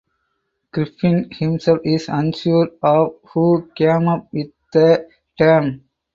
Griffin 0.73 1.29
himself 1.31 1.77
is 1.83 2.09
unsure 2.09 2.71
of 2.81 3.17
who 3.35 3.69
came 3.75 4.07
up 4.07 4.27
with 4.33 4.47
the 4.73 5.07
term. 5.37 5.83